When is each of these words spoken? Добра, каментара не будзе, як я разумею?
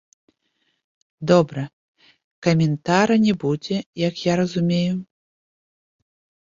Добра, 1.31 1.63
каментара 2.47 3.17
не 3.27 3.33
будзе, 3.45 3.77
як 4.09 4.15
я 4.31 4.43
разумею? 4.43 4.93